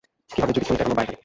কি 0.33 0.39
হবে 0.41 0.51
যদি 0.55 0.63
খুনি 0.65 0.77
টা 0.77 0.81
এখনো 0.85 0.95
বাইরে 0.97 1.09
থাকে? 1.09 1.19